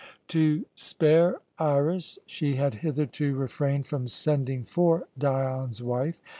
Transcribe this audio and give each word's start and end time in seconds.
To 0.29 0.65
spare 0.73 1.41
Iras, 1.59 2.17
she 2.25 2.55
had 2.55 2.73
hitherto 2.81 3.35
refrained 3.35 3.85
from 3.85 4.07
sending 4.07 4.63
for 4.63 5.07
Dion's 5.15 5.83
wife. 5.83 6.23